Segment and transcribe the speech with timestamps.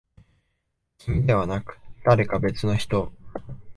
[0.97, 3.13] 君ではなく、誰か別の人。